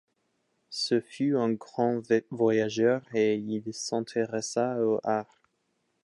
[0.71, 2.01] Ce fut un grand
[2.31, 5.43] voyageur et il s'intéressa aux arts.